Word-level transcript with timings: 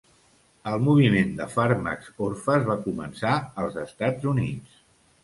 El 0.69 0.77
moviment 0.85 1.35
de 1.41 1.45
fàrmacs 1.55 2.07
orfes 2.29 2.65
va 2.71 2.79
començar 2.87 3.35
als 3.65 3.79
Estats 3.83 4.27
Units. 4.33 4.81